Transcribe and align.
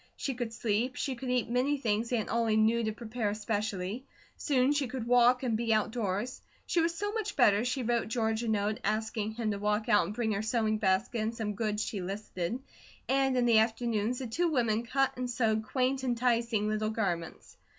She 0.17 0.33
could 0.33 0.51
sleep, 0.51 0.95
she 0.95 1.13
could 1.13 1.29
eat 1.29 1.47
many 1.47 1.77
things 1.77 2.11
Aunt 2.11 2.27
Ollie 2.31 2.57
knew 2.57 2.83
to 2.83 2.91
prepare 2.91 3.29
especially; 3.29 4.03
soon 4.35 4.71
she 4.71 4.87
could 4.87 5.05
walk 5.05 5.43
and 5.43 5.55
be 5.55 5.71
outdoors. 5.71 6.41
She 6.65 6.81
was 6.81 6.95
so 6.95 7.11
much 7.11 7.35
better 7.35 7.63
she 7.63 7.83
wrote 7.83 8.07
George 8.07 8.41
a 8.41 8.47
note, 8.47 8.79
asking 8.83 9.33
him 9.33 9.51
to 9.51 9.59
walk 9.59 9.89
out 9.89 10.07
and 10.07 10.15
bring 10.15 10.31
her 10.31 10.41
sewing 10.41 10.79
basket, 10.79 11.21
and 11.21 11.35
some 11.35 11.53
goods 11.53 11.85
she 11.85 12.01
listed, 12.01 12.59
and 13.07 13.37
in 13.37 13.45
the 13.45 13.59
afternoons 13.59 14.17
the 14.17 14.25
two 14.25 14.47
women 14.49 14.87
cut 14.87 15.13
and 15.17 15.29
sewed 15.29 15.61
quaint, 15.65 16.03
enticing 16.03 16.67
little 16.67 16.89
garments. 16.89 17.57